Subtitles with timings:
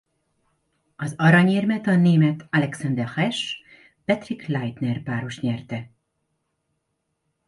[0.95, 5.89] Az aranyérmet a német Alexander Resch–Patric Leitner-páros nyerte.